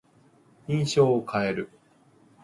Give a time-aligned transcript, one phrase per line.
[0.67, 1.69] 印象を変える。